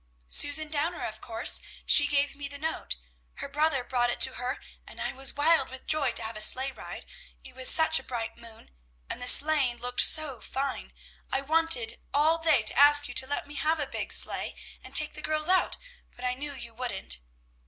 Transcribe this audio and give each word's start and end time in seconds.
"Susan 0.27 0.67
Downer, 0.67 1.03
of 1.03 1.21
course; 1.21 1.61
she 1.85 2.07
gave 2.07 2.35
me 2.35 2.47
the 2.47 2.57
note. 2.57 2.95
Her 3.35 3.47
brother 3.47 3.83
brought 3.83 4.09
it 4.09 4.19
to 4.21 4.33
her, 4.33 4.59
and 4.87 4.99
I 4.99 5.13
was 5.13 5.35
wild 5.35 5.69
with 5.69 5.85
joy 5.85 6.11
to 6.13 6.23
have 6.23 6.35
a 6.35 6.41
sleigh 6.41 6.71
ride. 6.71 7.05
It 7.43 7.53
was 7.53 7.69
such 7.69 7.99
a 7.99 8.03
bright 8.03 8.35
moon, 8.35 8.71
and 9.11 9.21
the 9.21 9.27
sleighing 9.27 9.77
looked 9.77 10.01
so 10.01 10.39
fine, 10.41 10.91
I 11.31 11.41
wanted 11.41 11.99
all 12.15 12.39
day 12.39 12.63
to 12.63 12.75
ask 12.79 13.07
you 13.07 13.13
to 13.13 13.27
let 13.27 13.45
me 13.45 13.53
have 13.57 13.79
a 13.79 13.85
big 13.85 14.11
sleigh, 14.11 14.55
and 14.83 14.95
take 14.95 15.13
the 15.13 15.21
girls 15.21 15.49
out, 15.49 15.77
but 16.15 16.25
I 16.25 16.33
knew 16.33 16.53
you 16.55 16.73
wouldn't." 16.73 17.19